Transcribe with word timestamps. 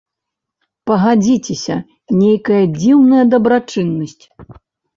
Пагадзіцеся, 0.91 1.75
нейкая 2.21 2.63
дзіўная 2.81 3.23
дабрачыннасць. 3.37 4.21